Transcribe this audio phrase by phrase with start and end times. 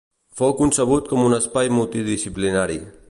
[0.39, 2.81] Fou concebut com un espai multidisciplinari.